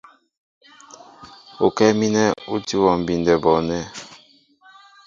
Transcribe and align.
Ukɛ́ɛ́ 1.65 1.97
mínɛ 1.99 2.23
ú 2.53 2.55
tí 2.65 2.75
wɔ 2.83 2.91
mbindɛ 3.01 3.33
bɔɔnɛ́. 3.43 3.81